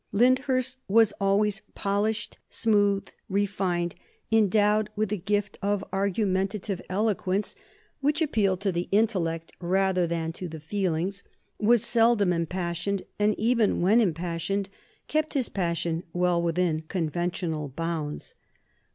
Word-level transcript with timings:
Lyndhurst 0.11 0.79
was 0.87 1.11
always 1.21 1.61
polished, 1.75 2.39
smooth, 2.49 3.07
refined, 3.29 3.93
endowed 4.31 4.89
with 4.95 5.11
a 5.11 5.15
gift 5.15 5.59
of 5.61 5.83
argumentative 5.93 6.81
eloquence, 6.89 7.55
which 7.99 8.19
appealed 8.19 8.61
to 8.61 8.71
the 8.71 8.87
intellect 8.91 9.51
rather 9.59 10.07
than 10.07 10.31
to 10.31 10.47
the 10.47 10.59
feelings, 10.59 11.23
was 11.59 11.85
seldom 11.85 12.33
impassioned, 12.33 13.03
and 13.19 13.37
even 13.37 13.79
when 13.79 14.01
impassioned 14.01 14.69
kept 15.07 15.35
his 15.35 15.49
passion 15.49 16.01
well 16.13 16.41
within 16.41 16.81
conventional 16.87 17.69
bounds. 17.69 18.33